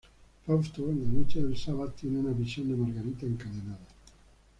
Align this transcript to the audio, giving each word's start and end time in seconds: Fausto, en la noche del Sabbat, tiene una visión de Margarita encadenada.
Fausto, 0.47 0.89
en 0.89 1.03
la 1.03 1.07
noche 1.09 1.43
del 1.43 1.55
Sabbat, 1.55 1.93
tiene 1.95 2.21
una 2.21 2.31
visión 2.33 2.67
de 2.67 2.75
Margarita 2.75 3.27
encadenada. 3.27 3.85